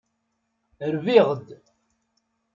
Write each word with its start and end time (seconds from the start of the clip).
Rbiɣ-d. 0.93 1.47